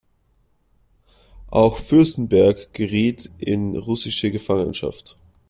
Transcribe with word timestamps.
Auch 1.51 1.77
Fürstenberg 1.77 2.73
geriet 2.73 3.29
in 3.37 3.77
russische 3.77 4.31
Gefangenschaft. 4.31 5.15